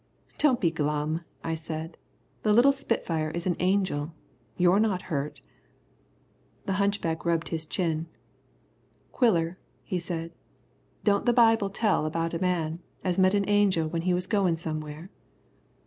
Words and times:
"Don't 0.39 0.59
be 0.59 0.71
glum," 0.71 1.21
I 1.43 1.53
said. 1.53 1.95
"The 2.41 2.53
little 2.53 2.71
spitfire 2.71 3.29
is 3.29 3.45
an 3.45 3.55
angel. 3.59 4.13
You're 4.57 4.79
not 4.79 5.03
hurt." 5.13 5.43
The 6.65 6.73
hunchback 6.81 7.23
rubbed 7.23 7.49
his 7.49 7.67
chin. 7.67 8.07
"Quiller," 9.11 9.59
he 9.83 9.99
said, 9.99 10.31
"don't 11.03 11.27
the 11.27 11.33
Bible 11.33 11.69
tell 11.69 12.07
about 12.07 12.33
a 12.33 12.39
man 12.41 12.79
that 13.03 13.19
met 13.19 13.35
an 13.35 13.47
angel 13.47 13.87
when 13.89 14.01
he 14.01 14.13
was 14.15 14.25
a 14.25 14.29
goin' 14.29 14.57
somewhere?" 14.57 15.11